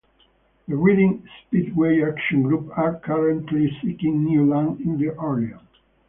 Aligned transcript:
The 0.67 0.75
Reading 0.75 1.27
Speedway 1.45 2.01
Action 2.01 2.41
Group 2.41 2.75
are 2.75 2.95
currently 3.05 3.69
seeking 3.83 4.23
new 4.23 4.47
Land 4.51 4.81
in 4.81 4.97
the 4.97 5.13
area. 5.21 5.61